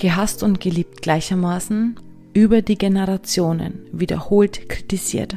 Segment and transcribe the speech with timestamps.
[0.00, 2.00] gehasst und geliebt gleichermaßen,
[2.32, 5.36] über die Generationen, wiederholt kritisiert.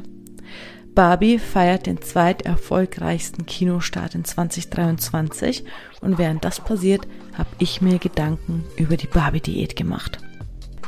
[0.95, 5.63] Barbie feiert den zweiterfolgreichsten Kinostart in 2023
[6.01, 10.19] und während das passiert, habe ich mir Gedanken über die Barbie-Diät gemacht.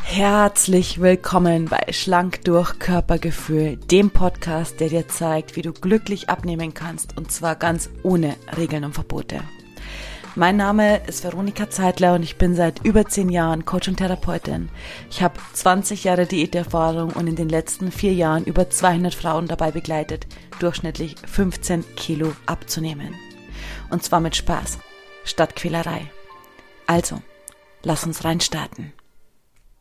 [0.03, 6.75] Herzlich willkommen bei Schlank durch Körpergefühl, dem Podcast, der dir zeigt, wie du glücklich abnehmen
[6.75, 9.41] kannst und zwar ganz ohne Regeln und Verbote.
[10.37, 14.67] Mein Name ist Veronika Zeitler und ich bin seit über zehn Jahren Coach und Therapeutin.
[15.09, 19.71] Ich habe 20 Jahre Diäterfahrung und in den letzten vier Jahren über 200 Frauen dabei
[19.71, 20.27] begleitet,
[20.59, 23.15] durchschnittlich 15 Kilo abzunehmen.
[23.89, 24.77] Und zwar mit Spaß,
[25.23, 26.11] statt Quälerei.
[26.85, 27.21] Also,
[27.83, 28.91] lass uns reinstarten.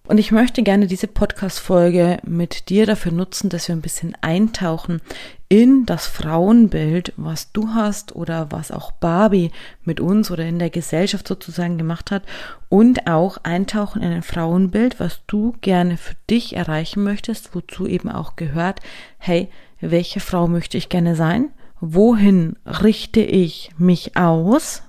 [0.07, 5.01] Und ich möchte gerne diese Podcast-Folge mit dir dafür nutzen, dass wir ein bisschen eintauchen
[5.49, 9.51] in das Frauenbild, was du hast oder was auch Barbie
[9.85, 12.23] mit uns oder in der Gesellschaft sozusagen gemacht hat
[12.69, 18.11] und auch eintauchen in ein Frauenbild, was du gerne für dich erreichen möchtest, wozu eben
[18.11, 18.81] auch gehört,
[19.19, 21.51] hey, welche Frau möchte ich gerne sein?
[21.81, 24.83] Wohin richte ich mich aus?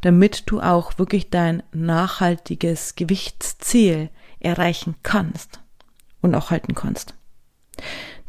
[0.00, 4.10] damit du auch wirklich dein nachhaltiges Gewichtsziel
[4.40, 5.60] erreichen kannst
[6.20, 7.14] und auch halten kannst.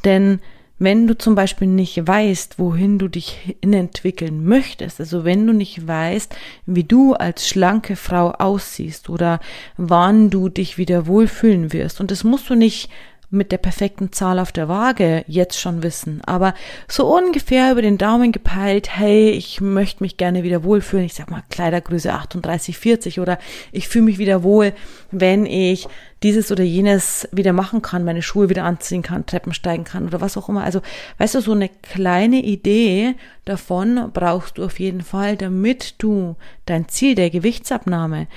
[0.05, 0.41] Denn
[0.79, 5.85] wenn du zum Beispiel nicht weißt, wohin du dich entwickeln möchtest, also wenn du nicht
[5.85, 6.33] weißt,
[6.65, 9.39] wie du als schlanke Frau aussiehst oder
[9.77, 12.89] wann du dich wieder wohlfühlen wirst, und das musst du nicht
[13.31, 16.53] mit der perfekten Zahl auf der Waage jetzt schon wissen, aber
[16.87, 21.29] so ungefähr über den Daumen gepeilt, hey, ich möchte mich gerne wieder wohlfühlen, ich sag
[21.29, 23.37] mal Kleidergröße 38, 40 oder
[23.71, 24.73] ich fühle mich wieder wohl,
[25.11, 25.87] wenn ich
[26.23, 30.21] dieses oder jenes wieder machen kann, meine Schuhe wieder anziehen kann, Treppen steigen kann oder
[30.21, 30.63] was auch immer.
[30.63, 30.81] Also,
[31.19, 36.35] weißt du, so eine kleine Idee davon brauchst du auf jeden Fall, damit du
[36.65, 38.27] dein Ziel der Gewichtsabnahme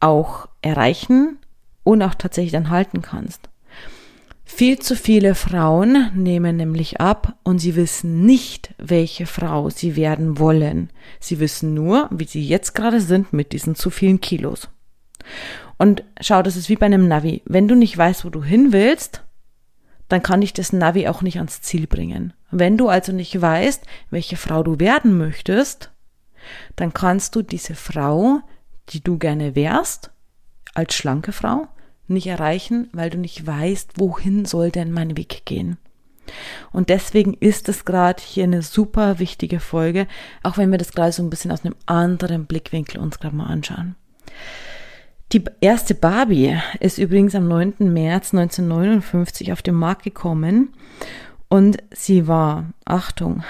[0.00, 1.38] auch erreichen
[1.84, 3.48] und auch tatsächlich dann halten kannst.
[4.48, 10.38] Viel zu viele Frauen nehmen nämlich ab und sie wissen nicht, welche Frau sie werden
[10.38, 10.90] wollen.
[11.18, 14.68] Sie wissen nur, wie sie jetzt gerade sind mit diesen zu vielen Kilos.
[15.78, 17.42] Und schau, das ist wie bei einem Navi.
[17.44, 19.24] Wenn du nicht weißt, wo du hin willst,
[20.08, 22.32] dann kann dich das Navi auch nicht ans Ziel bringen.
[22.52, 25.90] Wenn du also nicht weißt, welche Frau du werden möchtest,
[26.76, 28.40] dann kannst du diese Frau,
[28.90, 30.12] die du gerne wärst,
[30.72, 31.66] als schlanke Frau,
[32.08, 35.78] nicht erreichen, weil du nicht weißt, wohin soll denn mein Weg gehen.
[36.72, 40.06] Und deswegen ist es gerade hier eine super wichtige Folge,
[40.42, 43.46] auch wenn wir das gerade so ein bisschen aus einem anderen Blickwinkel uns gerade mal
[43.46, 43.94] anschauen.
[45.32, 47.74] Die erste Barbie ist übrigens am 9.
[47.80, 50.72] März 1959 auf den Markt gekommen
[51.48, 53.42] und sie war, Achtung,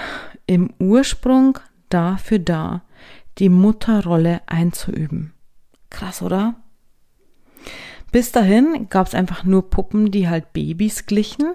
[0.46, 2.82] im Ursprung dafür da,
[3.38, 5.34] die Mutterrolle einzuüben.
[5.90, 6.54] Krass, oder?
[8.16, 11.52] Bis dahin gab es einfach nur Puppen, die halt Babys glichen.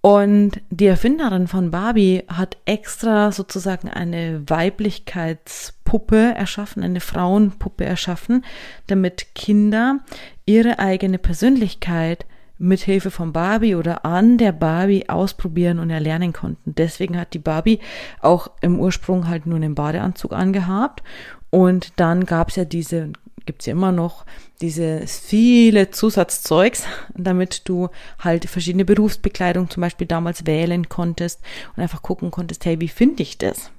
[0.00, 8.44] Und die Erfinderin von Barbie hat extra sozusagen eine Weiblichkeitspuppe erschaffen, eine Frauenpuppe erschaffen,
[8.88, 10.00] damit Kinder
[10.44, 12.26] ihre eigene Persönlichkeit
[12.58, 16.74] mit Hilfe von Barbie oder an der Barbie ausprobieren und erlernen konnten.
[16.74, 17.78] Deswegen hat die Barbie
[18.20, 21.04] auch im Ursprung halt nur einen Badeanzug angehabt
[21.50, 23.12] und dann gab es ja diese
[23.46, 24.24] gibt's ja immer noch
[24.60, 26.84] diese viele Zusatzzeugs,
[27.14, 27.88] damit du
[28.18, 31.40] halt verschiedene Berufsbekleidung zum Beispiel damals wählen konntest
[31.76, 33.70] und einfach gucken konntest, hey, wie finde ich das?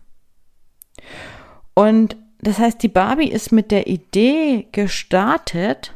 [1.73, 5.93] Und das heißt, die Barbie ist mit der Idee gestartet,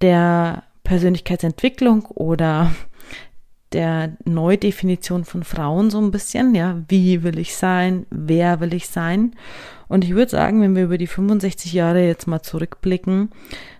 [0.00, 2.74] der Persönlichkeitsentwicklung oder
[3.74, 8.88] der Neudefinition von Frauen so ein bisschen, ja, wie will ich sein, wer will ich
[8.88, 9.34] sein?
[9.88, 13.30] Und ich würde sagen, wenn wir über die 65 Jahre jetzt mal zurückblicken,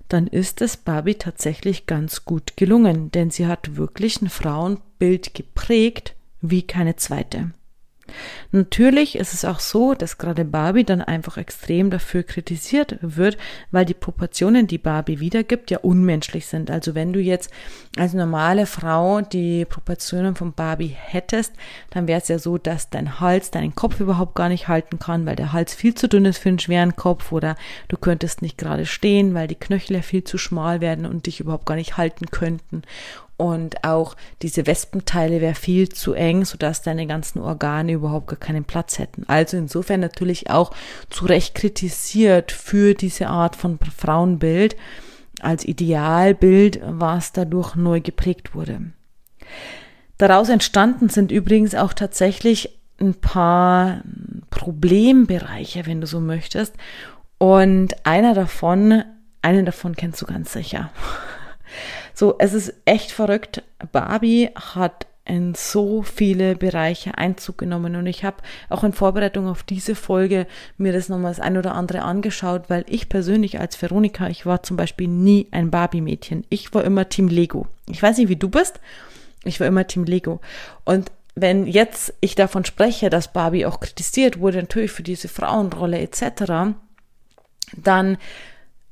[0.08, 6.14] dann ist es Barbie tatsächlich ganz gut gelungen, denn sie hat wirklich ein Frauenbild geprägt
[6.40, 7.52] wie keine zweite.
[8.52, 13.36] Natürlich ist es auch so, dass gerade Barbie dann einfach extrem dafür kritisiert wird,
[13.70, 16.70] weil die Proportionen, die Barbie wiedergibt, ja unmenschlich sind.
[16.70, 17.50] Also wenn du jetzt
[17.96, 21.52] als normale Frau die Proportionen von Barbie hättest,
[21.90, 25.26] dann wäre es ja so, dass dein Hals deinen Kopf überhaupt gar nicht halten kann,
[25.26, 27.56] weil der Hals viel zu dünn ist für einen schweren Kopf oder
[27.88, 31.40] du könntest nicht gerade stehen, weil die Knöchel ja viel zu schmal werden und dich
[31.40, 32.82] überhaupt gar nicht halten könnten
[33.36, 38.64] und auch diese Wespenteile wäre viel zu eng, sodass deine ganzen Organe überhaupt gar keinen
[38.64, 39.24] Platz hätten.
[39.26, 40.72] Also insofern natürlich auch
[41.10, 44.76] zu Recht kritisiert für diese Art von Frauenbild
[45.40, 48.92] als Idealbild, was dadurch neu geprägt wurde.
[50.16, 54.02] Daraus entstanden sind übrigens auch tatsächlich ein paar
[54.50, 56.74] Problembereiche, wenn du so möchtest.
[57.38, 59.02] Und einer davon
[59.44, 60.90] einen davon kennst du ganz sicher.
[62.14, 63.62] So, es ist echt verrückt.
[63.92, 68.36] Barbie hat in so viele Bereiche Einzug genommen und ich habe
[68.68, 70.46] auch in Vorbereitung auf diese Folge
[70.76, 74.62] mir das nochmal das ein oder andere angeschaut, weil ich persönlich als Veronika, ich war
[74.62, 76.44] zum Beispiel nie ein Barbie-Mädchen.
[76.50, 77.66] Ich war immer Team Lego.
[77.88, 78.80] Ich weiß nicht, wie du bist.
[79.44, 80.40] Ich war immer Team Lego.
[80.84, 85.98] Und wenn jetzt ich davon spreche, dass Barbie auch kritisiert wurde, natürlich für diese Frauenrolle
[85.98, 86.74] etc.,
[87.76, 88.18] dann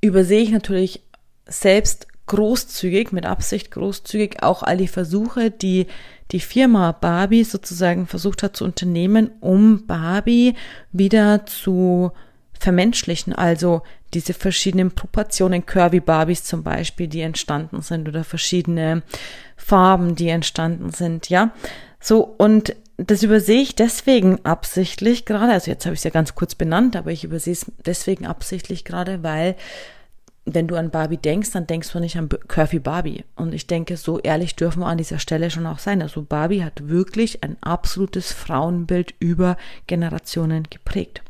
[0.01, 1.03] übersehe ich natürlich
[1.47, 5.87] selbst großzügig, mit Absicht großzügig, auch all die Versuche, die
[6.31, 10.55] die Firma Barbie sozusagen versucht hat zu unternehmen, um Barbie
[10.93, 12.13] wieder zu
[12.59, 13.83] vermenschlichen, also
[14.15, 19.03] diese verschiedenen Proportionen, Curvy Barbies zum Beispiel, die entstanden sind oder verschiedene
[19.57, 21.53] Farben, die entstanden sind, ja.
[22.01, 26.35] So, und das übersehe ich deswegen absichtlich gerade, also jetzt habe ich es ja ganz
[26.35, 29.57] kurz benannt, aber ich übersehe es deswegen absichtlich gerade, weil
[30.45, 33.25] wenn du an Barbie denkst, dann denkst du nicht an Curvy Barbie.
[33.37, 36.03] Und ich denke, so ehrlich dürfen wir an dieser Stelle schon auch sein.
[36.03, 39.57] Also Barbie hat wirklich ein absolutes Frauenbild über
[39.87, 41.23] Generationen geprägt.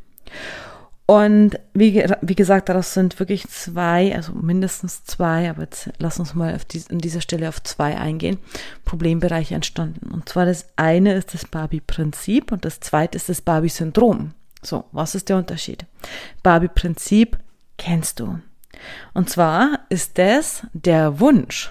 [1.04, 6.34] Und wie, wie gesagt, daraus sind wirklich zwei, also mindestens zwei, aber jetzt lass uns
[6.34, 8.38] mal auf die, an dieser Stelle auf zwei eingehen,
[8.84, 10.10] Problembereiche entstanden.
[10.10, 14.32] Und zwar das eine ist das Barbie-Prinzip und das zweite ist das Barbie-Syndrom.
[14.62, 15.84] So, was ist der Unterschied?
[16.42, 17.36] Barbie-Prinzip
[17.76, 18.38] kennst du.
[19.14, 21.70] Und zwar ist das der Wunsch,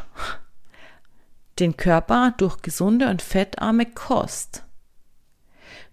[1.59, 4.63] den Körper durch gesunde und fettarme Kost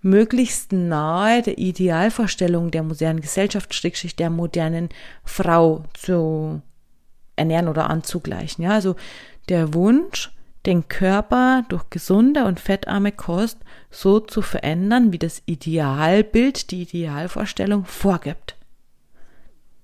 [0.03, 4.89] möglichst nahe der Idealvorstellung der modernen Gesellschaft, der modernen
[5.25, 6.63] Frau zu
[7.37, 8.65] ernähren oder anzugleichen.
[8.65, 8.97] Ja, also
[9.49, 10.33] der Wunsch,
[10.67, 13.59] den Körper durch gesunde und fettarme Kost
[13.91, 18.57] so zu verändern, wie das Idealbild, die Idealvorstellung vorgibt.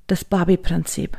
[0.06, 1.16] Das Barbie-Prinzip.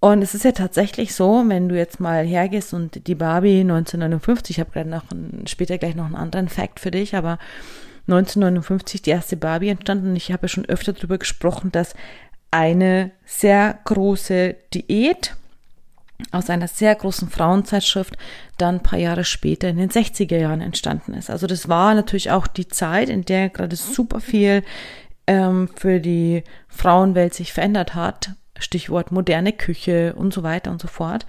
[0.00, 4.56] Und es ist ja tatsächlich so, wenn du jetzt mal hergehst und die Barbie 1959,
[4.56, 7.38] ich habe gerade noch ein, später gleich noch einen anderen Fact für dich, aber
[8.08, 11.94] 1959 die erste Barbie entstanden und ich habe ja schon öfter darüber gesprochen, dass
[12.50, 15.36] eine sehr große Diät
[16.32, 18.16] aus einer sehr großen Frauenzeitschrift
[18.56, 21.30] dann ein paar Jahre später in den 60er Jahren entstanden ist.
[21.30, 24.62] Also das war natürlich auch die Zeit, in der gerade super viel
[25.26, 30.88] ähm, für die Frauenwelt sich verändert hat Stichwort moderne Küche und so weiter und so
[30.88, 31.26] fort.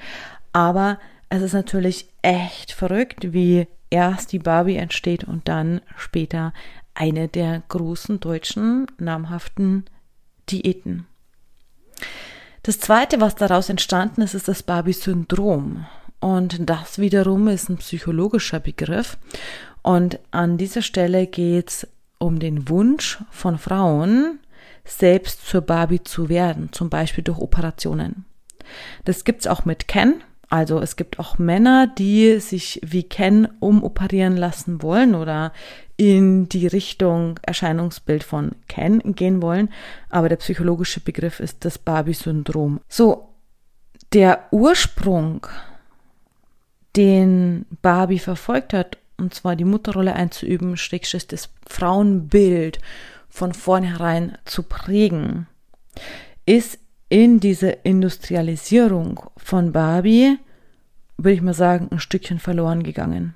[0.53, 0.99] Aber
[1.29, 6.53] es ist natürlich echt verrückt, wie erst die Barbie entsteht und dann später
[6.93, 9.85] eine der großen deutschen namhaften
[10.49, 11.05] Diäten.
[12.63, 15.85] Das zweite, was daraus entstanden ist, ist das Barbie-Syndrom.
[16.19, 19.17] Und das wiederum ist ein psychologischer Begriff.
[19.81, 21.87] Und an dieser Stelle geht es
[22.19, 24.39] um den Wunsch von Frauen,
[24.83, 28.25] selbst zur Barbie zu werden, zum Beispiel durch Operationen.
[29.05, 30.23] Das gibt's auch mit Ken.
[30.49, 35.53] Also es gibt auch Männer, die sich wie Ken umoperieren lassen wollen oder
[35.95, 39.69] in die Richtung Erscheinungsbild von Ken gehen wollen.
[40.09, 42.81] Aber der psychologische Begriff ist das Barbie-Syndrom.
[42.89, 43.29] So,
[44.11, 45.47] der Ursprung,
[46.97, 52.79] den Barbie verfolgt hat, und zwar die Mutterrolle einzuüben, Schrägstrich das Frauenbild
[53.31, 55.47] von vornherein zu prägen,
[56.45, 56.77] ist
[57.09, 60.37] in diese Industrialisierung von Barbie,
[61.17, 63.35] würde ich mal sagen, ein Stückchen verloren gegangen.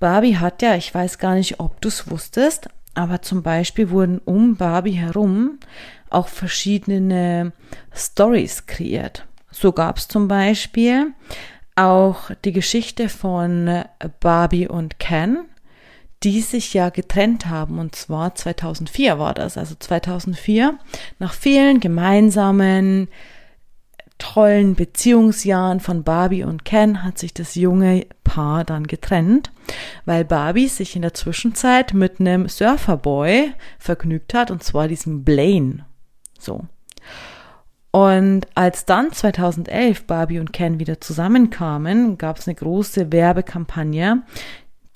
[0.00, 4.18] Barbie hat ja, ich weiß gar nicht, ob du es wusstest, aber zum Beispiel wurden
[4.18, 5.58] um Barbie herum
[6.10, 7.52] auch verschiedene
[7.94, 9.26] Stories kreiert.
[9.50, 11.12] So gab es zum Beispiel
[11.76, 13.84] auch die Geschichte von
[14.20, 15.44] Barbie und Ken,
[16.24, 17.78] die sich ja getrennt haben.
[17.78, 19.58] Und zwar 2004 war das.
[19.58, 20.78] Also 2004,
[21.18, 23.08] nach vielen gemeinsamen,
[24.18, 29.50] tollen Beziehungsjahren von Barbie und Ken hat sich das junge Paar dann getrennt,
[30.04, 35.86] weil Barbie sich in der Zwischenzeit mit einem Surferboy vergnügt hat, und zwar diesem Blaine.
[36.38, 36.66] So.
[37.90, 44.22] Und als dann 2011 Barbie und Ken wieder zusammenkamen, gab es eine große Werbekampagne,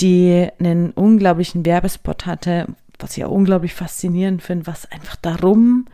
[0.00, 2.66] die einen unglaublichen Werbespot hatte,
[2.98, 5.86] was ich auch unglaublich faszinierend finde, was einfach darum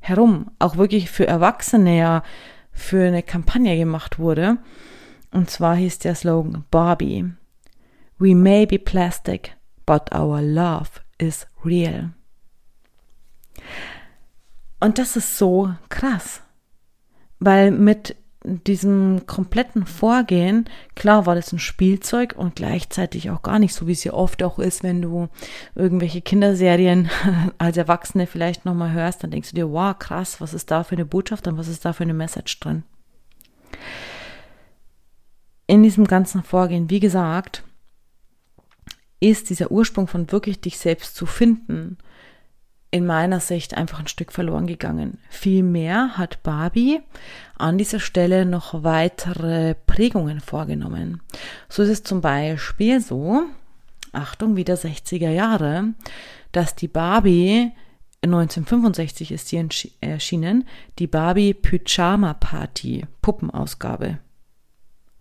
[0.00, 2.22] herum auch wirklich für Erwachsene ja
[2.72, 4.58] für eine Kampagne gemacht wurde.
[5.30, 7.32] Und zwar hieß der Slogan Barbie.
[8.18, 12.10] We may be plastic, but our love is real.
[14.80, 16.40] Und das ist so krass,
[17.40, 18.16] weil mit
[18.48, 20.64] diesem kompletten Vorgehen,
[20.94, 24.42] klar war das ein Spielzeug und gleichzeitig auch gar nicht so, wie es ja oft
[24.42, 25.28] auch ist, wenn du
[25.74, 27.10] irgendwelche Kinderserien
[27.58, 30.96] als Erwachsene vielleicht nochmal hörst, dann denkst du dir, wow, krass, was ist da für
[30.96, 32.84] eine Botschaft und was ist da für eine Message drin.
[35.66, 37.62] In diesem ganzen Vorgehen, wie gesagt,
[39.20, 41.98] ist dieser Ursprung von wirklich dich selbst zu finden
[42.90, 45.18] in meiner Sicht einfach ein Stück verloren gegangen.
[45.28, 47.00] Vielmehr hat Barbie
[47.58, 51.20] an dieser Stelle noch weitere Prägungen vorgenommen.
[51.68, 53.42] So ist es zum Beispiel so,
[54.12, 55.92] Achtung, wieder 60er Jahre,
[56.52, 57.72] dass die Barbie
[58.22, 59.68] 1965 ist sie
[60.00, 60.66] erschienen,
[60.98, 64.18] die Barbie Pyjama Party Puppenausgabe.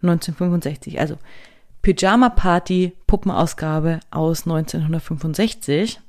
[0.02, 1.18] 1965, also
[1.82, 6.00] Pyjama Party Puppenausgabe aus 1965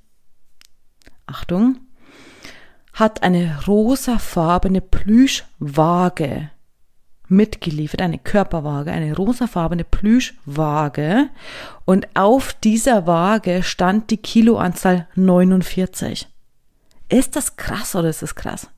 [1.29, 1.79] Achtung,
[2.93, 6.51] hat eine rosafarbene Plüschwaage
[7.29, 11.29] mitgeliefert, eine Körperwaage, eine rosafarbene Plüschwaage
[11.85, 16.29] und auf dieser Waage stand die Kiloanzahl 49.
[17.09, 18.69] Ist das krass oder ist das krass?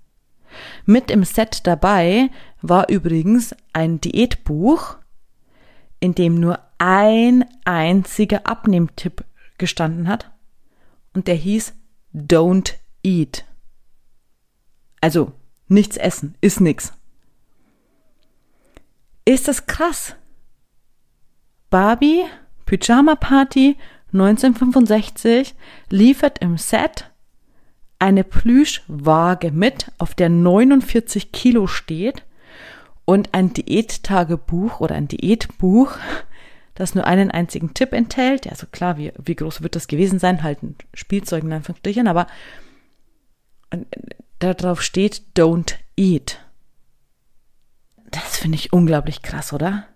[0.84, 2.30] Mit im Set dabei
[2.60, 4.96] war übrigens ein Diätbuch,
[6.00, 9.24] in dem nur ein einziger Abnehmtipp
[9.58, 10.30] gestanden hat
[11.14, 11.74] und der hieß
[12.14, 13.44] don't eat.
[15.00, 15.32] Also
[15.68, 16.92] nichts essen, ist nix.
[19.24, 20.16] Ist das krass?
[21.70, 22.24] Barbie,
[22.66, 23.76] Pyjama Party
[24.12, 25.54] 1965
[25.88, 27.10] liefert im Set
[28.00, 32.24] eine Plüschwaage mit, auf der 49 Kilo steht
[33.04, 35.92] und ein Diättagebuch oder ein Diätbuch
[36.80, 38.48] das nur einen einzigen Tipp enthält.
[38.48, 40.42] Also klar, wie, wie groß wird das gewesen sein?
[40.42, 42.26] Halt ein Spielzeug in Anführungsstrichen, aber
[44.38, 46.40] darauf steht Don't Eat.
[48.10, 49.86] Das finde ich unglaublich krass, oder?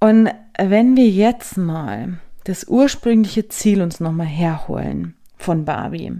[0.00, 6.12] Und wenn wir jetzt mal das ursprüngliche Ziel uns nochmal herholen von Barbie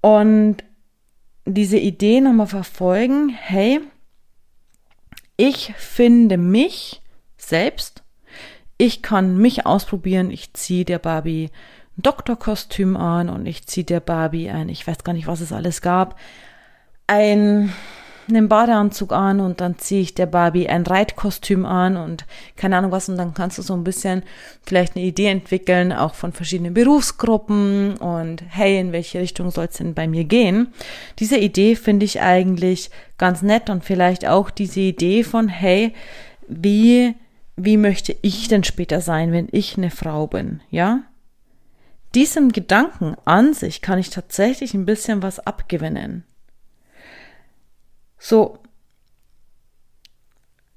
[0.00, 0.62] und
[1.46, 3.80] diese Idee nochmal verfolgen, hey,
[5.36, 7.00] ich finde mich
[7.36, 8.02] selbst,
[8.78, 11.50] ich kann mich ausprobieren, ich ziehe der Barbie
[11.96, 15.52] ein Doktorkostüm an und ich ziehe der Barbie ein, ich weiß gar nicht, was es
[15.52, 16.18] alles gab,
[17.06, 17.72] ein
[18.28, 22.24] einen Badeanzug an und dann ziehe ich der Barbie ein Reitkostüm an und
[22.56, 24.22] keine Ahnung was und dann kannst du so ein bisschen
[24.64, 29.78] vielleicht eine Idee entwickeln, auch von verschiedenen Berufsgruppen und hey, in welche Richtung soll es
[29.78, 30.68] denn bei mir gehen?
[31.18, 35.92] Diese Idee finde ich eigentlich ganz nett und vielleicht auch diese Idee von hey,
[36.48, 37.14] wie
[37.56, 41.00] wie möchte ich denn später sein, wenn ich eine Frau bin, ja?
[42.14, 46.24] Diesem Gedanken an sich kann ich tatsächlich ein bisschen was abgewinnen.
[48.18, 48.58] So,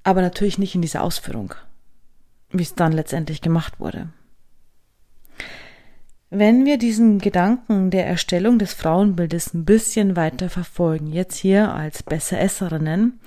[0.02, 1.54] aber natürlich nicht in dieser Ausführung,
[2.50, 4.10] wie es dann letztendlich gemacht wurde.
[6.32, 12.04] Wenn wir diesen Gedanken der Erstellung des Frauenbildes ein bisschen weiter verfolgen, jetzt hier als
[12.04, 13.18] Besseresserinnen,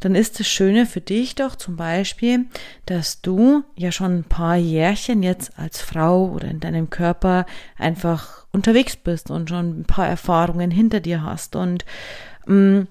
[0.00, 2.44] dann ist das Schöne für dich doch zum Beispiel,
[2.84, 7.46] dass du ja schon ein paar Jährchen jetzt als Frau oder in deinem Körper
[7.78, 11.86] einfach unterwegs bist und schon ein paar Erfahrungen hinter dir hast und
[12.44, 12.88] mh, mm,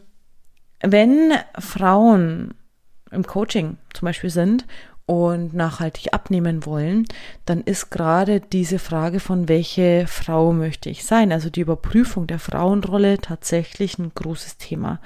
[0.82, 2.54] wenn Frauen
[3.12, 4.66] im Coaching zum Beispiel sind
[5.06, 7.06] und nachhaltig abnehmen wollen,
[7.46, 12.38] dann ist gerade diese Frage von welche Frau möchte ich sein, also die Überprüfung der
[12.38, 15.00] Frauenrolle tatsächlich ein großes Thema.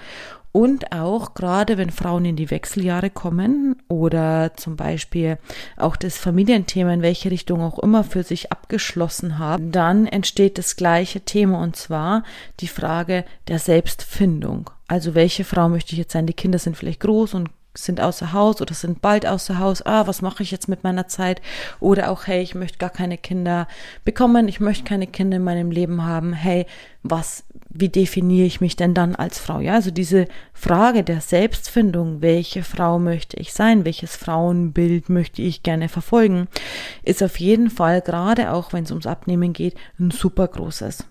[0.51, 5.39] Und auch gerade wenn Frauen in die Wechseljahre kommen oder zum Beispiel
[5.77, 10.75] auch das Familienthema in welche Richtung auch immer für sich abgeschlossen haben, dann entsteht das
[10.75, 12.23] gleiche Thema und zwar
[12.59, 14.69] die Frage der Selbstfindung.
[14.93, 16.27] Also welche Frau möchte ich jetzt sein?
[16.27, 19.83] Die Kinder sind vielleicht groß und sind außer Haus oder sind bald außer Haus.
[19.83, 21.41] Ah, was mache ich jetzt mit meiner Zeit?
[21.79, 23.67] Oder auch, hey, ich möchte gar keine Kinder
[24.05, 24.47] bekommen.
[24.47, 26.33] Ich möchte keine Kinder in meinem Leben haben.
[26.33, 26.67] Hey,
[27.01, 29.61] was, wie definiere ich mich denn dann als Frau?
[29.61, 33.85] Ja, also diese Frage der Selbstfindung, welche Frau möchte ich sein?
[33.85, 36.47] Welches Frauenbild möchte ich gerne verfolgen?
[37.01, 41.05] Ist auf jeden Fall, gerade auch wenn es ums Abnehmen geht, ein super großes.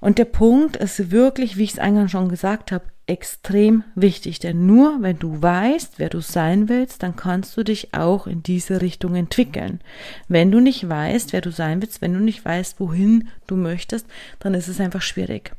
[0.00, 4.66] Und der Punkt ist wirklich, wie ich es eingangs schon gesagt habe, extrem wichtig, denn
[4.66, 8.80] nur wenn du weißt, wer du sein willst, dann kannst du dich auch in diese
[8.80, 9.80] Richtung entwickeln.
[10.28, 14.06] Wenn du nicht weißt, wer du sein willst, wenn du nicht weißt, wohin du möchtest,
[14.38, 15.52] dann ist es einfach schwierig.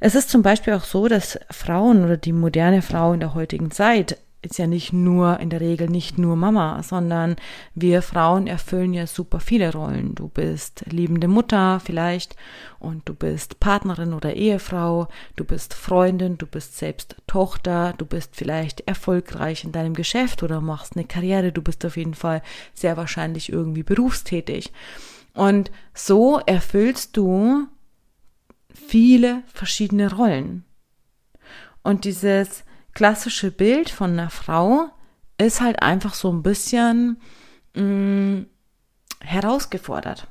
[0.00, 3.70] Es ist zum Beispiel auch so, dass Frauen oder die moderne Frau in der heutigen
[3.70, 7.36] Zeit ist ja nicht nur in der Regel nicht nur Mama, sondern
[7.74, 10.14] wir Frauen erfüllen ja super viele Rollen.
[10.14, 12.36] Du bist liebende Mutter vielleicht
[12.78, 18.36] und du bist Partnerin oder Ehefrau, du bist Freundin, du bist selbst Tochter, du bist
[18.36, 22.42] vielleicht erfolgreich in deinem Geschäft oder machst eine Karriere, du bist auf jeden Fall
[22.74, 24.72] sehr wahrscheinlich irgendwie berufstätig.
[25.32, 27.66] Und so erfüllst du
[28.72, 30.64] viele verschiedene Rollen.
[31.82, 34.90] Und dieses klassische Bild von einer Frau
[35.38, 37.20] ist halt einfach so ein bisschen
[37.74, 38.46] mh, mm,
[39.20, 40.28] herausgefordert.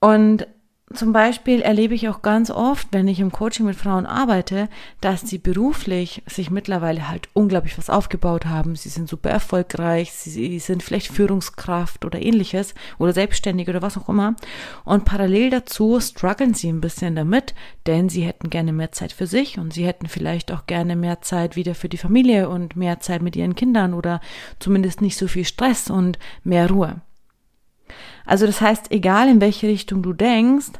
[0.00, 0.46] Und
[0.94, 4.68] zum Beispiel erlebe ich auch ganz oft, wenn ich im Coaching mit Frauen arbeite,
[5.00, 8.76] dass sie beruflich sich mittlerweile halt unglaublich was aufgebaut haben.
[8.76, 14.08] Sie sind super erfolgreich, sie sind vielleicht Führungskraft oder ähnliches oder selbstständig oder was auch
[14.08, 14.34] immer.
[14.84, 17.54] Und parallel dazu strugglen sie ein bisschen damit,
[17.86, 21.20] denn sie hätten gerne mehr Zeit für sich und sie hätten vielleicht auch gerne mehr
[21.22, 24.20] Zeit wieder für die Familie und mehr Zeit mit ihren Kindern oder
[24.58, 27.00] zumindest nicht so viel Stress und mehr Ruhe.
[28.24, 30.72] Also das heißt, egal in welche Richtung du denkst,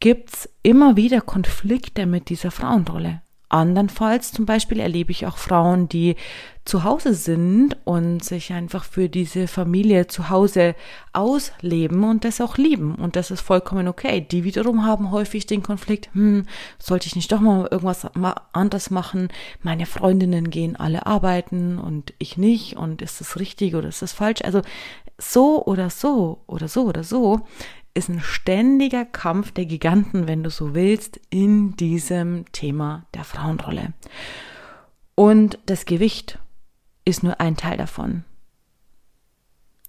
[0.00, 3.22] gibt's immer wieder Konflikte mit dieser Frauenrolle.
[3.52, 6.16] Andernfalls zum Beispiel erlebe ich auch Frauen, die
[6.64, 10.76] zu Hause sind und sich einfach für diese Familie zu Hause
[11.12, 12.94] ausleben und das auch lieben.
[12.94, 14.20] Und das ist vollkommen okay.
[14.20, 16.46] Die wiederum haben häufig den Konflikt, hm,
[16.78, 18.06] sollte ich nicht doch mal irgendwas
[18.52, 19.28] anderes machen?
[19.62, 22.76] Meine Freundinnen gehen alle arbeiten und ich nicht.
[22.76, 24.42] Und ist das richtig oder ist das falsch?
[24.42, 24.62] Also
[25.18, 27.40] so oder so oder so oder so
[27.94, 33.92] ist ein ständiger Kampf der Giganten, wenn du so willst, in diesem Thema der Frauenrolle.
[35.14, 36.38] Und das Gewicht
[37.04, 38.24] ist nur ein Teil davon.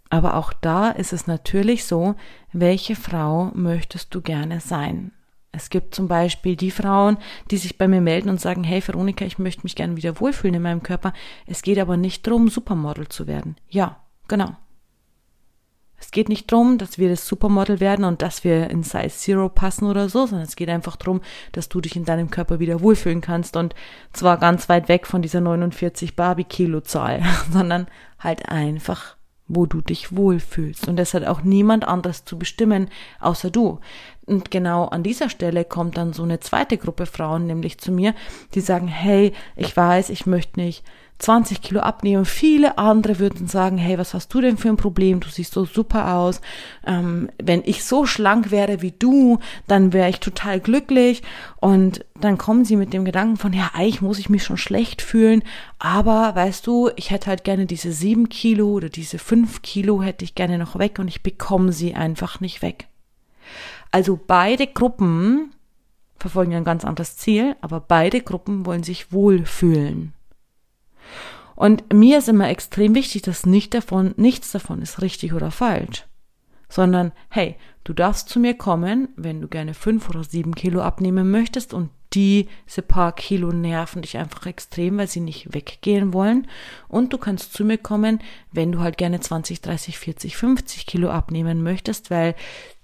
[0.10, 2.16] Aber auch da ist es natürlich so,
[2.52, 5.12] welche Frau möchtest du gerne sein?
[5.52, 7.18] Es gibt zum Beispiel die Frauen,
[7.52, 10.56] die sich bei mir melden und sagen, hey Veronika, ich möchte mich gerne wieder wohlfühlen
[10.56, 11.14] in meinem Körper.
[11.46, 13.56] Es geht aber nicht darum, Supermodel zu werden.
[13.70, 14.56] Ja, genau.
[16.04, 19.48] Es geht nicht darum, dass wir das Supermodel werden und dass wir in Size Zero
[19.48, 21.22] passen oder so, sondern es geht einfach darum,
[21.54, 23.74] dass du dich in deinem Körper wieder wohlfühlen kannst und
[24.12, 27.22] zwar ganz weit weg von dieser 49 Barbie-Kilo-Zahl,
[27.54, 27.88] sondern
[28.20, 29.16] halt einfach,
[29.48, 30.90] wo du dich wohlfühlst.
[30.90, 32.90] Und das hat auch niemand anderes zu bestimmen,
[33.22, 33.80] außer du.
[34.26, 38.14] Und genau an dieser Stelle kommt dann so eine zweite Gruppe Frauen nämlich zu mir,
[38.56, 40.84] die sagen, hey, ich weiß, ich möchte nicht
[41.24, 42.26] 20 Kilo abnehmen.
[42.26, 45.22] Viele andere würden sagen, hey, was hast du denn für ein Problem?
[45.22, 46.42] Du siehst so super aus.
[46.86, 51.24] Ähm, wenn ich so schlank wäre wie du, dann wäre ich total glücklich.
[51.62, 55.02] Und dann kommen sie mit dem Gedanken von, ja, eigentlich muss ich mich schon schlecht
[55.02, 55.44] fühlen.
[55.80, 60.26] Aber weißt du, ich hätte halt gerne diese sieben Kilo oder diese fünf Kilo hätte
[60.26, 62.88] ich gerne noch weg und ich bekomme sie einfach nicht weg.
[63.92, 65.52] Also beide Gruppen
[66.20, 70.14] verfolgen ein ganz anderes Ziel, aber beide Gruppen wollen sich wohlfühlen.
[71.56, 76.06] Und mir ist immer extrem wichtig, dass nicht davon, nichts davon ist richtig oder falsch.
[76.70, 81.30] Sondern, hey, du darfst zu mir kommen, wenn du gerne fünf oder sieben Kilo abnehmen
[81.30, 86.48] möchtest und diese paar Kilo nerven dich einfach extrem, weil sie nicht weggehen wollen.
[86.88, 88.20] Und du kannst zu mir kommen,
[88.52, 92.36] wenn du halt gerne 20, 30, 40, 50 Kilo abnehmen möchtest, weil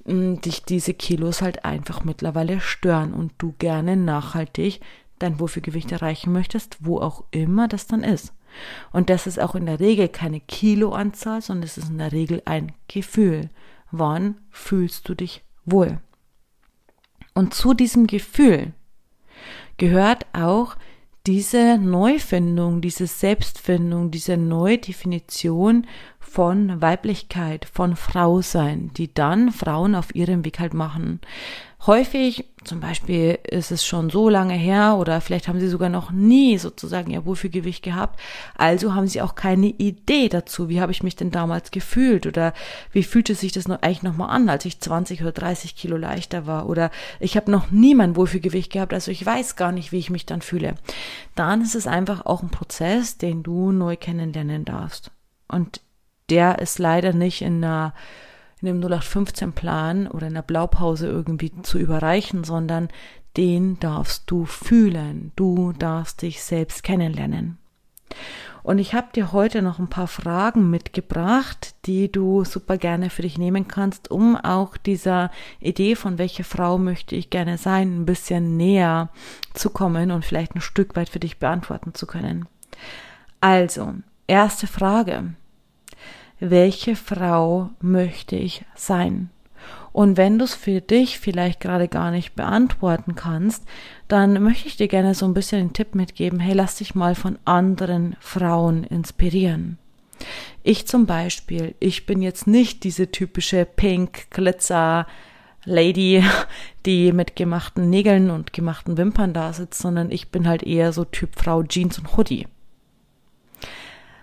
[0.05, 4.81] mh, hm, dich diese Kilos halt einfach mittlerweile stören und du gerne nachhaltig
[5.19, 8.33] dein Wohlfühlgewicht erreichen möchtest, wo auch immer das dann ist.
[8.91, 12.41] Und das ist auch in der Regel keine Kiloanzahl, sondern es ist in der Regel
[12.45, 13.49] ein Gefühl.
[13.91, 15.99] Wann fühlst du dich wohl?
[17.33, 18.73] Und zu diesem Gefühl
[19.77, 20.75] gehört auch
[21.25, 25.85] diese Neufindung, diese Selbstfindung, diese Neudefinition
[26.19, 31.19] von Weiblichkeit, von Frausein, die dann Frauen auf ihrem Weg halt machen.
[31.85, 36.11] Häufig, zum Beispiel ist es schon so lange her oder vielleicht haben sie sogar noch
[36.11, 38.19] nie sozusagen ihr Wohlfühlgewicht gehabt,
[38.57, 42.53] also haben sie auch keine Idee dazu, wie habe ich mich denn damals gefühlt oder
[42.91, 46.45] wie fühlte sich das noch, eigentlich nochmal an, als ich 20 oder 30 Kilo leichter
[46.45, 49.99] war oder ich habe noch nie mein Wohlfühlgewicht gehabt, also ich weiß gar nicht, wie
[49.99, 50.75] ich mich dann fühle.
[51.35, 55.11] Dann ist es einfach auch ein Prozess, den du neu kennenlernen darfst.
[55.47, 55.79] Und
[56.29, 57.93] der ist leider nicht in einer
[58.61, 62.89] in einem 0815-Plan oder in einer Blaupause irgendwie zu überreichen, sondern
[63.37, 65.31] den darfst du fühlen.
[65.35, 67.57] Du darfst dich selbst kennenlernen.
[68.61, 73.21] Und ich habe dir heute noch ein paar Fragen mitgebracht, die du super gerne für
[73.21, 78.05] dich nehmen kannst, um auch dieser Idee von welche Frau möchte ich gerne sein, ein
[78.05, 79.09] bisschen näher
[79.53, 82.47] zu kommen und vielleicht ein Stück weit für dich beantworten zu können.
[83.39, 83.93] Also,
[84.27, 85.33] erste Frage
[86.39, 89.29] welche Frau möchte ich sein?
[89.91, 93.65] Und wenn du es für dich vielleicht gerade gar nicht beantworten kannst,
[94.07, 97.15] dann möchte ich dir gerne so ein bisschen den Tipp mitgeben, hey, lass dich mal
[97.15, 99.77] von anderen Frauen inspirieren.
[100.63, 105.07] Ich zum Beispiel, ich bin jetzt nicht diese typische Pink Glitzer
[105.65, 106.23] Lady,
[106.85, 111.05] die mit gemachten Nägeln und gemachten Wimpern da sitzt, sondern ich bin halt eher so
[111.05, 112.47] Typ Frau Jeans und Hoodie.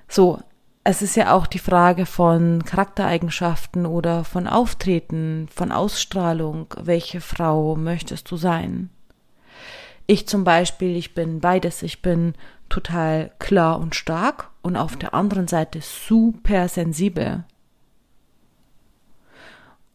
[0.09, 0.41] So,
[0.89, 6.73] es ist ja auch die Frage von Charaktereigenschaften oder von Auftreten, von Ausstrahlung.
[6.81, 8.91] Welche Frau möchtest du sein?
[10.07, 11.83] Ich zum Beispiel, ich bin beides.
[11.83, 12.35] Ich bin
[12.69, 17.43] total klar und stark und auf der anderen Seite super sensibel.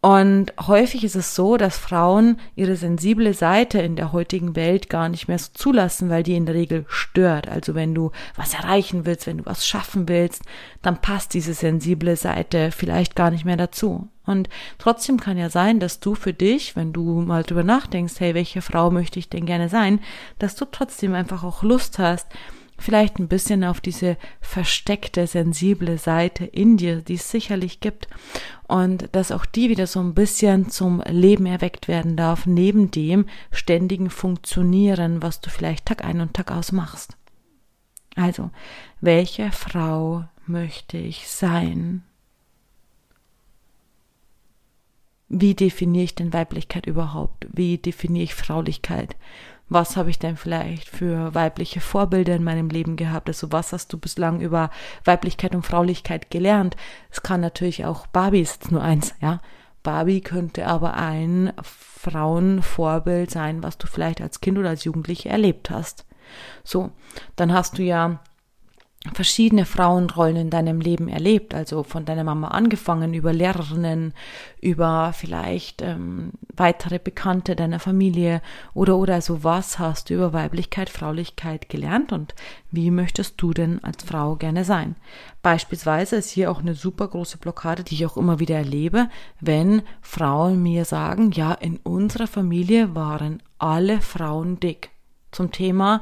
[0.03, 5.09] Und häufig ist es so, dass Frauen ihre sensible Seite in der heutigen Welt gar
[5.09, 7.47] nicht mehr so zulassen, weil die in der Regel stört.
[7.47, 10.41] Also wenn du was erreichen willst, wenn du was schaffen willst,
[10.81, 14.07] dann passt diese sensible Seite vielleicht gar nicht mehr dazu.
[14.25, 18.33] Und trotzdem kann ja sein, dass du für dich, wenn du mal drüber nachdenkst, hey,
[18.33, 19.99] welche Frau möchte ich denn gerne sein,
[20.39, 22.27] dass du trotzdem einfach auch Lust hast,
[22.81, 28.07] vielleicht ein bisschen auf diese versteckte, sensible Seite in dir, die es sicherlich gibt.
[28.67, 33.25] Und dass auch die wieder so ein bisschen zum Leben erweckt werden darf, neben dem
[33.51, 37.17] ständigen Funktionieren, was du vielleicht Tag ein und Tag aus machst.
[38.15, 38.49] Also,
[38.99, 42.03] welche Frau möchte ich sein?
[45.33, 47.47] Wie definiere ich denn Weiblichkeit überhaupt?
[47.53, 49.15] Wie definiere ich Fraulichkeit?
[49.71, 53.29] Was habe ich denn vielleicht für weibliche Vorbilder in meinem Leben gehabt?
[53.29, 54.69] Also was hast du bislang über
[55.05, 56.75] Weiblichkeit und Fraulichkeit gelernt?
[57.09, 59.39] Es kann natürlich auch Barbie ist nur eins, ja.
[59.81, 65.69] Barbie könnte aber ein Frauenvorbild sein, was du vielleicht als Kind oder als Jugendliche erlebt
[65.69, 66.05] hast.
[66.65, 66.91] So,
[67.37, 68.19] dann hast du ja
[69.13, 74.13] verschiedene Frauenrollen in deinem Leben erlebt, also von deiner Mama angefangen, über Lehrerinnen,
[74.61, 78.43] über vielleicht ähm, weitere Bekannte deiner Familie
[78.75, 82.35] oder oder also was hast du über Weiblichkeit, Fraulichkeit gelernt und
[82.69, 84.95] wie möchtest du denn als Frau gerne sein?
[85.41, 89.09] Beispielsweise ist hier auch eine super große Blockade, die ich auch immer wieder erlebe,
[89.39, 94.91] wenn Frauen mir sagen, ja, in unserer Familie waren alle Frauen dick.
[95.31, 96.01] Zum Thema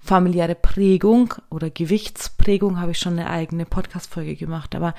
[0.00, 4.94] familiäre Prägung oder Gewichtsprägung habe ich schon eine eigene Podcast-Folge gemacht, aber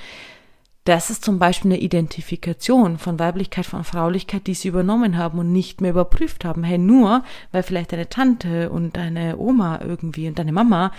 [0.84, 5.52] das ist zum Beispiel eine Identifikation von Weiblichkeit, von Fraulichkeit, die sie übernommen haben und
[5.52, 6.64] nicht mehr überprüft haben.
[6.64, 10.92] Hey, nur weil vielleicht deine Tante und deine Oma irgendwie und deine Mama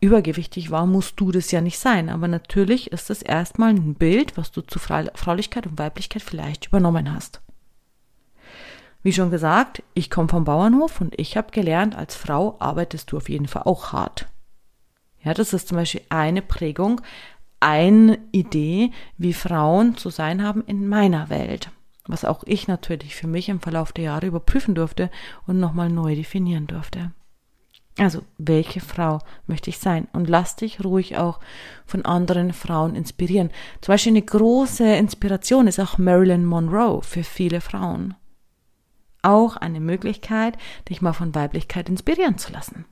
[0.00, 2.08] übergewichtig war, musst du das ja nicht sein.
[2.08, 7.14] Aber natürlich ist das erstmal ein Bild, was du zu Fraulichkeit und Weiblichkeit vielleicht übernommen
[7.14, 7.40] hast.
[9.02, 13.16] Wie schon gesagt, ich komme vom Bauernhof und ich habe gelernt, als Frau arbeitest du
[13.16, 14.26] auf jeden Fall auch hart.
[15.22, 17.00] Ja, das ist zum Beispiel eine Prägung,
[17.60, 21.70] eine Idee, wie Frauen zu sein haben in meiner Welt.
[22.06, 25.10] Was auch ich natürlich für mich im Verlauf der Jahre überprüfen durfte
[25.46, 27.12] und nochmal neu definieren durfte.
[27.98, 30.06] Also, welche Frau möchte ich sein?
[30.12, 31.40] Und lass dich ruhig auch
[31.84, 33.50] von anderen Frauen inspirieren.
[33.80, 38.14] Zum Beispiel eine große Inspiration ist auch Marilyn Monroe für viele Frauen
[39.22, 40.56] auch eine Möglichkeit,
[40.88, 42.84] dich mal von Weiblichkeit inspirieren zu lassen.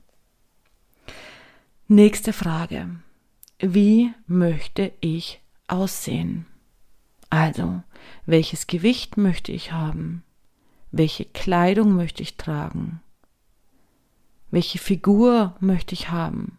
[1.87, 2.89] Nächste Frage.
[3.59, 6.45] Wie möchte ich aussehen?
[7.29, 7.81] Also,
[8.25, 10.23] welches Gewicht möchte ich haben?
[10.91, 13.01] Welche Kleidung möchte ich tragen?
[14.51, 16.57] Welche Figur möchte ich haben?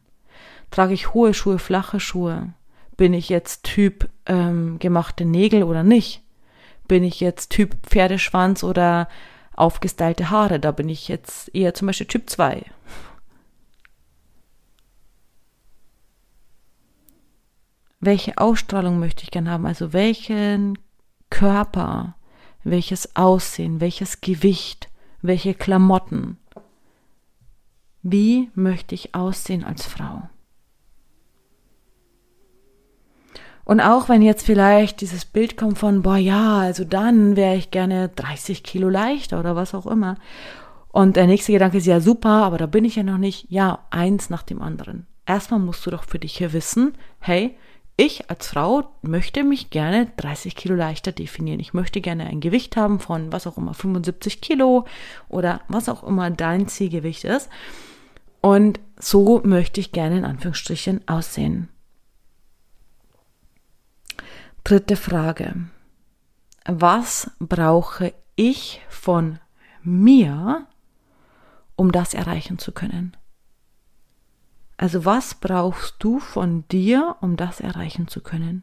[0.71, 2.53] Trage ich hohe Schuhe, flache Schuhe?
[2.97, 6.23] Bin ich jetzt Typ ähm, gemachte Nägel oder nicht?
[6.87, 9.09] Bin ich jetzt Typ Pferdeschwanz oder
[9.59, 10.61] aufgestylte Haare.
[10.61, 12.65] Da bin ich jetzt eher zum Beispiel Typ 2.
[18.01, 19.67] Welche Ausstrahlung möchte ich gern haben?
[19.67, 20.79] Also welchen
[21.31, 22.15] Körper,
[22.63, 24.89] welches Aussehen, welches Gewicht,
[25.21, 26.39] welche Klamotten.
[28.03, 30.29] Wie möchte ich aussehen als Frau?
[33.69, 37.71] Und auch wenn jetzt vielleicht dieses Bild kommt von, boah ja, also dann wäre ich
[37.71, 40.17] gerne 30 Kilo leichter oder was auch immer.
[40.91, 43.51] Und der nächste Gedanke ist ja super, aber da bin ich ja noch nicht.
[43.51, 45.07] Ja, eins nach dem anderen.
[45.27, 47.59] Erstmal musst du doch für dich hier wissen, hey,
[47.99, 51.61] ich als Frau möchte mich gerne 30 Kilo leichter definieren.
[51.61, 54.87] Ich möchte gerne ein Gewicht haben von was auch immer 75 Kilo
[55.29, 57.51] oder was auch immer dein Zielgewicht ist.
[58.41, 61.69] Und so möchte ich gerne in Anführungsstrichen aussehen.
[64.69, 65.55] Dritte Frage.
[66.67, 69.39] Was brauche ich von
[69.83, 70.67] mir,
[71.75, 73.17] um das erreichen zu können?
[74.77, 78.63] Also was brauchst du von dir, um das erreichen zu können?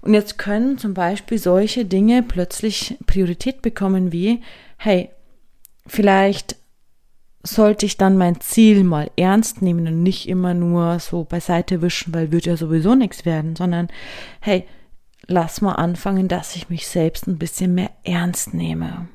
[0.00, 4.42] Und jetzt können zum Beispiel solche Dinge plötzlich Priorität bekommen wie,
[4.78, 5.10] hey,
[5.86, 6.56] vielleicht
[7.46, 12.14] sollte ich dann mein Ziel mal ernst nehmen und nicht immer nur so beiseite wischen,
[12.14, 13.88] weil wird ja sowieso nichts werden, sondern
[14.40, 14.66] hey,
[15.26, 19.08] lass mal anfangen, dass ich mich selbst ein bisschen mehr ernst nehme.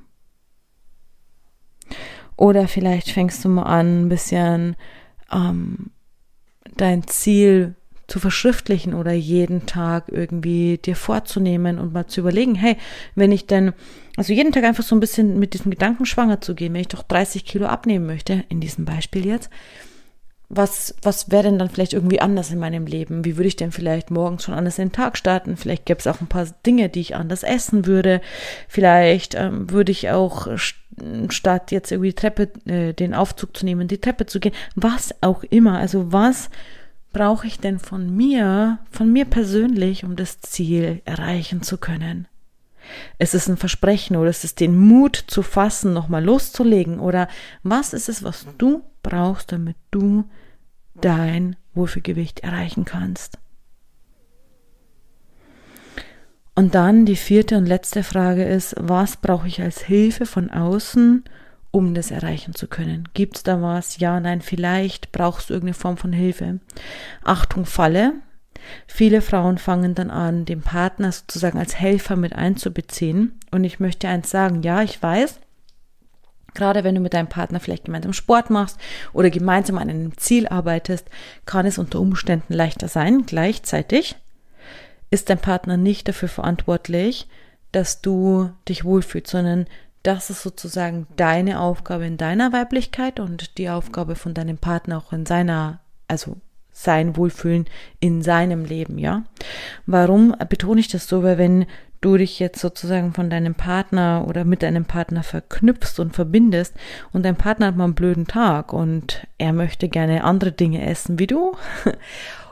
[2.37, 4.75] Oder vielleicht fängst du mal an, ein bisschen
[5.31, 5.89] ähm,
[6.77, 7.75] dein Ziel
[8.09, 12.75] zu verschriftlichen oder jeden Tag irgendwie dir vorzunehmen und mal zu überlegen, hey,
[13.15, 13.73] wenn ich denn,
[14.17, 16.87] also jeden Tag einfach so ein bisschen mit diesem Gedanken schwanger zu gehen, wenn ich
[16.87, 19.49] doch 30 Kilo abnehmen möchte, in diesem Beispiel jetzt,
[20.51, 23.23] was, was wäre denn dann vielleicht irgendwie anders in meinem Leben?
[23.23, 25.57] Wie würde ich denn vielleicht morgens schon anders in den Tag starten?
[25.57, 28.19] Vielleicht gäbe es auch ein paar Dinge, die ich anders essen würde.
[28.67, 30.47] Vielleicht ähm, würde ich auch
[31.29, 34.55] statt jetzt irgendwie die Treppe, äh, den Aufzug zu nehmen, die Treppe zu gehen.
[34.75, 35.77] Was auch immer.
[35.77, 36.49] Also was
[37.13, 42.27] brauche ich denn von mir, von mir persönlich, um das Ziel erreichen zu können?
[43.17, 47.27] Es ist ein Versprechen oder es ist den Mut zu fassen, nochmal loszulegen oder
[47.63, 50.25] was ist es, was du brauchst, damit du
[50.95, 53.37] dein Wohlfühlgewicht erreichen kannst.
[56.55, 61.23] Und dann die vierte und letzte Frage ist, was brauche ich als Hilfe von außen,
[61.71, 63.07] um das erreichen zu können?
[63.13, 63.97] Gibt es da was?
[63.99, 66.59] Ja, nein, vielleicht brauchst du irgendeine Form von Hilfe.
[67.23, 68.13] Achtung, Falle.
[68.87, 73.39] Viele Frauen fangen dann an, den Partner sozusagen als Helfer mit einzubeziehen.
[73.51, 75.39] Und ich möchte eins sagen, ja, ich weiß,
[76.53, 78.79] Gerade wenn du mit deinem Partner vielleicht gemeinsam Sport machst
[79.13, 81.07] oder gemeinsam an einem Ziel arbeitest,
[81.45, 83.25] kann es unter Umständen leichter sein.
[83.25, 84.15] Gleichzeitig
[85.11, 87.27] ist dein Partner nicht dafür verantwortlich,
[87.71, 89.67] dass du dich wohlfühlst, sondern
[90.03, 95.13] das ist sozusagen deine Aufgabe in deiner Weiblichkeit und die Aufgabe von deinem Partner auch
[95.13, 96.37] in seiner, also
[96.71, 97.65] sein Wohlfühlen
[97.99, 99.23] in seinem Leben, ja.
[99.85, 101.23] Warum betone ich das so?
[101.23, 101.65] Weil wenn
[102.01, 106.73] du dich jetzt sozusagen von deinem Partner oder mit deinem Partner verknüpfst und verbindest
[107.11, 111.19] und dein Partner hat mal einen blöden Tag und er möchte gerne andere Dinge essen
[111.19, 111.57] wie du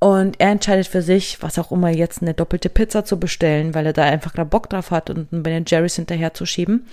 [0.00, 3.84] und er entscheidet für sich, was auch immer jetzt eine doppelte Pizza zu bestellen, weil
[3.84, 6.86] er da einfach gerade Bock drauf hat und einen Ben Jerry's hinterher zu schieben,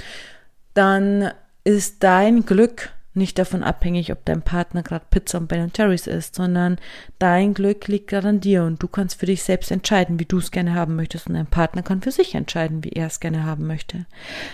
[0.74, 1.32] dann
[1.64, 6.36] ist dein Glück nicht davon abhängig, ob dein Partner gerade Pizza und Ben Jerry's isst,
[6.36, 6.78] sondern
[7.20, 10.38] dein Glück liegt gerade an dir und du kannst für dich selbst entscheiden, wie du
[10.38, 13.46] es gerne haben möchtest und dein Partner kann für sich entscheiden, wie er es gerne
[13.46, 14.06] haben möchte.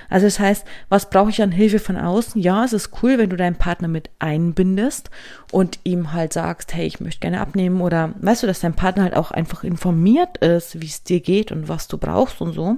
[0.10, 2.41] Also das heißt, was brauche ich an Hilfe von außen?
[2.41, 5.10] Ja, es ist cool, wenn du deinen Partner mit einbindest
[5.52, 9.04] und ihm halt sagst, hey, ich möchte gerne abnehmen oder weißt du, dass dein Partner
[9.04, 12.78] halt auch einfach informiert ist, wie es dir geht und was du brauchst und so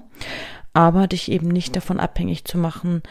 [0.75, 3.01] aber dich eben nicht davon abhängig zu machen,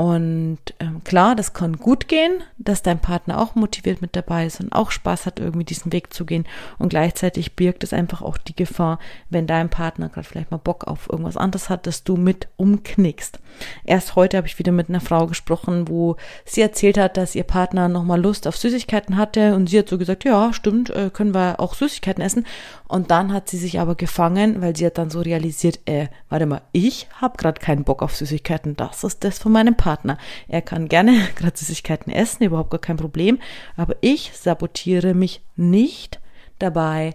[0.00, 4.60] und ähm, klar, das kann gut gehen, dass dein Partner auch motiviert mit dabei ist
[4.60, 6.44] und auch Spaß hat, irgendwie diesen Weg zu gehen.
[6.78, 10.86] Und gleichzeitig birgt es einfach auch die Gefahr, wenn dein Partner gerade vielleicht mal Bock
[10.86, 13.40] auf irgendwas anderes hat, dass du mit umknickst.
[13.82, 17.42] Erst heute habe ich wieder mit einer Frau gesprochen, wo sie erzählt hat, dass ihr
[17.42, 21.34] Partner nochmal Lust auf Süßigkeiten hatte und sie hat so gesagt, ja, stimmt, äh, können
[21.34, 22.46] wir auch Süßigkeiten essen.
[22.86, 26.46] Und dann hat sie sich aber gefangen, weil sie hat dann so realisiert, äh, warte
[26.46, 29.87] mal, ich habe gerade keinen Bock auf Süßigkeiten, das ist das von meinem Partner.
[29.88, 30.18] Partner.
[30.48, 33.38] Er kann gerne gerade Süßigkeiten essen, überhaupt gar kein Problem.
[33.78, 36.20] Aber ich sabotiere mich nicht
[36.58, 37.14] dabei,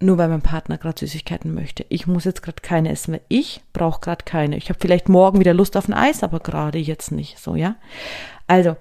[0.00, 1.84] nur weil mein Partner gerade Süßigkeiten möchte.
[1.90, 4.56] Ich muss jetzt gerade keine essen, weil ich brauche gerade keine.
[4.56, 7.38] Ich habe vielleicht morgen wieder Lust auf ein Eis, aber gerade jetzt nicht.
[7.38, 7.76] So, ja.
[8.46, 8.76] Also,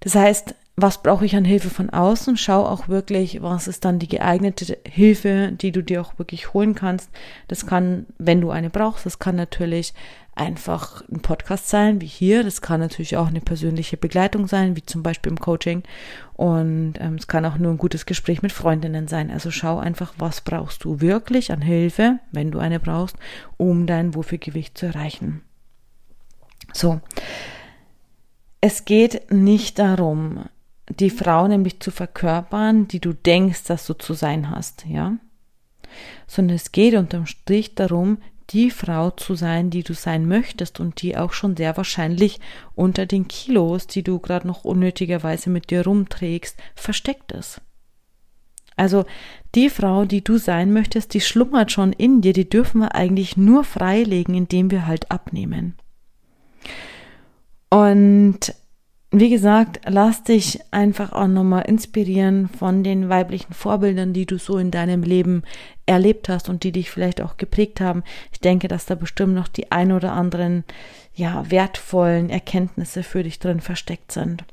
[0.00, 2.36] das heißt, was brauche ich an Hilfe von außen?
[2.36, 6.74] Schau auch wirklich, was ist dann die geeignete Hilfe, die du dir auch wirklich holen
[6.74, 7.08] kannst.
[7.48, 9.94] Das kann, wenn du eine brauchst, das kann natürlich
[10.36, 12.42] einfach ein Podcast sein, wie hier.
[12.42, 15.82] Das kann natürlich auch eine persönliche Begleitung sein, wie zum Beispiel im Coaching.
[16.34, 19.30] Und ähm, es kann auch nur ein gutes Gespräch mit Freundinnen sein.
[19.30, 23.16] Also schau einfach, was brauchst du wirklich an Hilfe, wenn du eine brauchst,
[23.56, 25.42] um dein Wohlfühlgewicht zu erreichen.
[26.72, 27.00] So.
[28.60, 30.46] Es geht nicht darum,
[30.88, 35.16] die Frau nämlich zu verkörpern, die du denkst, dass du zu sein hast, ja?
[36.26, 38.18] Sondern es geht unterm Strich darum,
[38.50, 42.40] die Frau zu sein, die du sein möchtest und die auch schon sehr wahrscheinlich
[42.74, 47.60] unter den Kilos, die du gerade noch unnötigerweise mit dir rumträgst, versteckt ist.
[48.76, 49.04] Also
[49.54, 53.36] die Frau, die du sein möchtest, die schlummert schon in dir, die dürfen wir eigentlich
[53.36, 55.76] nur freilegen, indem wir halt abnehmen.
[57.70, 58.54] Und
[59.20, 64.58] wie gesagt, lass dich einfach auch nochmal inspirieren von den weiblichen Vorbildern, die du so
[64.58, 65.42] in deinem Leben
[65.86, 68.02] erlebt hast und die dich vielleicht auch geprägt haben.
[68.32, 70.64] Ich denke, dass da bestimmt noch die ein oder anderen,
[71.14, 74.44] ja, wertvollen Erkenntnisse für dich drin versteckt sind.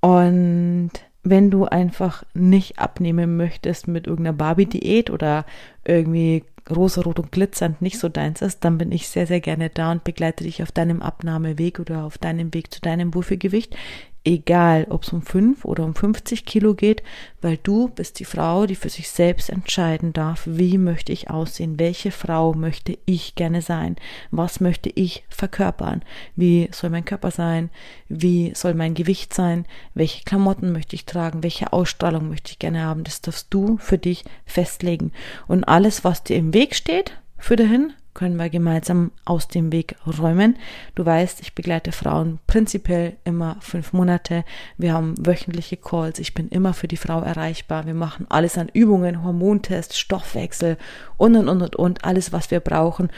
[0.00, 0.90] Und
[1.22, 5.44] wenn du einfach nicht abnehmen möchtest mit irgendeiner Barbie-Diät oder
[5.84, 9.92] irgendwie rosarot und glitzernd nicht so deins ist, dann bin ich sehr, sehr gerne da
[9.92, 13.76] und begleite dich auf deinem Abnahmeweg oder auf deinem Weg zu deinem Wohlfühlgewicht
[14.24, 17.02] egal ob es um fünf oder um 50 Kilo geht,
[17.40, 21.78] weil du bist die Frau, die für sich selbst entscheiden darf, wie möchte ich aussehen,
[21.78, 23.96] welche Frau möchte ich gerne sein,
[24.30, 26.02] was möchte ich verkörpern,
[26.36, 27.70] wie soll mein Körper sein,
[28.08, 32.82] wie soll mein Gewicht sein, welche Klamotten möchte ich tragen, welche Ausstrahlung möchte ich gerne
[32.82, 35.12] haben, das darfst du für dich festlegen.
[35.48, 39.96] Und alles, was dir im Weg steht, für dahin, können wir gemeinsam aus dem Weg
[40.06, 40.56] räumen.
[40.94, 44.44] Du weißt, ich begleite Frauen prinzipiell immer fünf Monate.
[44.76, 46.18] Wir haben wöchentliche Calls.
[46.18, 47.86] Ich bin immer für die Frau erreichbar.
[47.86, 50.76] Wir machen alles an Übungen, Hormontest, Stoffwechsel
[51.16, 53.10] und und und und und alles, was wir brauchen,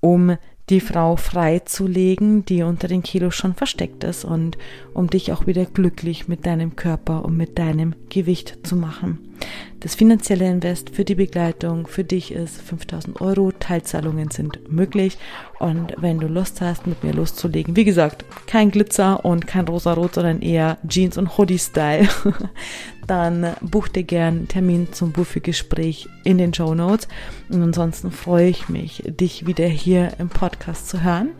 [0.00, 0.36] um
[0.70, 4.58] die Frau freizulegen, die unter den Kilos schon versteckt ist und
[4.92, 9.27] um dich auch wieder glücklich mit deinem Körper und mit deinem Gewicht zu machen.
[9.80, 13.52] Das finanzielle Invest für die Begleitung für dich ist 5000 Euro.
[13.52, 15.18] Teilzahlungen sind möglich.
[15.60, 20.14] Und wenn du Lust hast, mit mir loszulegen, wie gesagt, kein Glitzer und kein rosa-rot,
[20.14, 22.08] sondern eher Jeans- und Hoodie-Style,
[23.06, 27.06] dann buch dir gern Termin zum Buffy-Gespräch in den Show Notes.
[27.48, 31.30] Und ansonsten freue ich mich, dich wieder hier im Podcast zu hören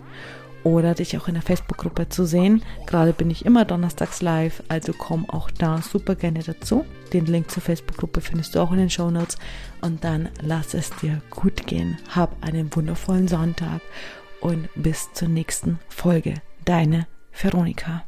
[0.65, 2.63] oder dich auch in der Facebook-Gruppe zu sehen.
[2.87, 6.85] Gerade bin ich immer donnerstags live, also komm auch da super gerne dazu.
[7.13, 9.39] Den Link zur Facebook-Gruppe findest du auch in den Show Notes.
[9.81, 11.99] Und dann lass es dir gut gehen.
[12.15, 13.81] Hab einen wundervollen Sonntag
[14.41, 16.35] und bis zur nächsten Folge.
[16.65, 18.08] Deine Veronika.